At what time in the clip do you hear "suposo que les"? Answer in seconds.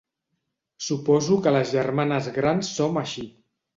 0.85-1.73